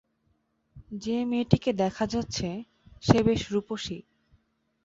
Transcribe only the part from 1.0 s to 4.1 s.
যে মেয়েটিকে দেখা যাচ্ছে, সে বেশ রুপসী।